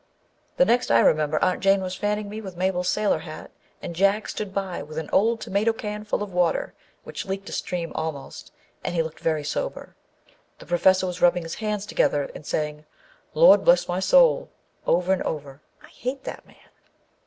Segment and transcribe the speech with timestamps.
[0.57, 3.51] The next I remember Aunt Jane was fanning me with Mabel's sailor hat,
[3.83, 7.51] and Jack stood by with an old tomato can full of water which leaked a
[7.51, 8.51] stream almost,
[8.83, 9.95] and he looking very sober.
[10.57, 12.85] The Pro fessor was rubbing his hands together and saying,"
[13.35, 14.49] Lord bless my soul!"
[14.87, 15.61] over and over.
[15.83, 16.55] I hate that man